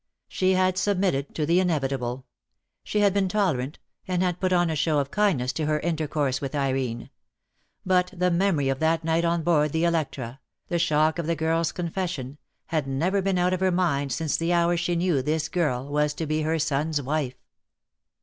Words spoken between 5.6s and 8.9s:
her intercourse with Irene; but the memory of